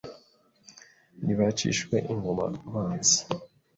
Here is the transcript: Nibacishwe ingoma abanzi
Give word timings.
Nibacishwe 1.23 1.95
ingoma 2.11 2.45
abanzi 2.67 3.17